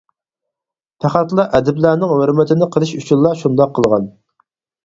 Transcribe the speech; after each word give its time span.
پەقەتلا 1.03 1.45
ئەدىبلەرنىڭ 1.59 2.13
ھۆرمىتىنى 2.21 2.69
قىلىش 2.77 2.95
ئۈچۈنلا 3.01 3.35
شۇنداق 3.43 3.77
قىلغان. 3.79 4.09